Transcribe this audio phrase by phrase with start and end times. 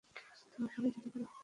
[0.53, 1.25] তোমরা সবাই যেতে পারো।